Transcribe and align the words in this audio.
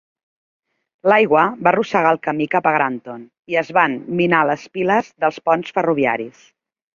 L'aigua 1.11 1.43
va 1.67 1.69
arrossegar 1.71 2.13
el 2.17 2.19
camí 2.27 2.47
cap 2.55 2.69
a 2.69 2.71
Granton, 2.77 3.21
i 3.53 3.59
es 3.63 3.69
van 3.79 3.99
minar 4.23 4.41
les 4.53 4.65
piles 4.79 5.13
dels 5.27 5.39
ponts 5.51 5.77
ferroviaris. 5.77 6.43